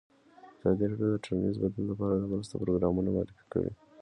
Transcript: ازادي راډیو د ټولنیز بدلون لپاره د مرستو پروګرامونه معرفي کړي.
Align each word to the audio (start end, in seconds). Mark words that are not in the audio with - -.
ازادي 0.59 0.85
راډیو 0.89 1.09
د 1.13 1.17
ټولنیز 1.25 1.55
بدلون 1.61 1.85
لپاره 1.91 2.13
د 2.17 2.23
مرستو 2.31 2.55
پروګرامونه 2.61 3.09
معرفي 3.15 3.43
کړي. 3.53 3.71